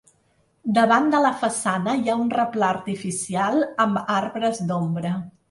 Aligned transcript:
Davant 0.77 1.11
de 1.15 1.19
la 1.25 1.31
façana 1.41 1.93
hi 1.99 2.09
ha 2.13 2.15
un 2.23 2.31
replà 2.39 2.71
artificial 2.77 3.63
amb 3.87 4.03
arbres 4.17 4.65
d'ombra. 4.73 5.15